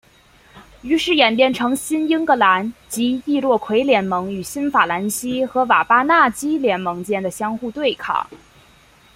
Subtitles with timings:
[0.81, 8.27] 于是演变成新英格兰及易洛魁联盟与新法兰西和瓦巴纳基联盟间的相互对抗。